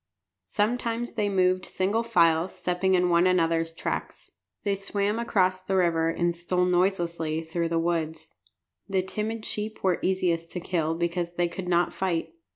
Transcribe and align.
Sometimes 0.47 1.13
they 1.13 1.29
moved 1.29 1.63
single 1.63 2.01
file, 2.01 2.49
stepping 2.49 2.95
in 2.95 3.09
one 3.09 3.27
another's 3.27 3.69
tracks. 3.71 4.31
They 4.63 4.73
swam 4.73 5.19
across 5.19 5.61
the 5.61 5.75
river 5.75 6.09
and 6.09 6.35
stole 6.35 6.65
noiselessly 6.65 7.43
through 7.43 7.69
the 7.69 7.77
woods. 7.77 8.33
The 8.89 9.03
timid 9.03 9.45
sheep 9.45 9.83
were 9.83 9.99
easiest 10.01 10.49
to 10.53 10.59
kill 10.59 10.95
because 10.95 11.35
they 11.35 11.47
could 11.47 11.67
not 11.67 11.93
fight. 11.93 12.33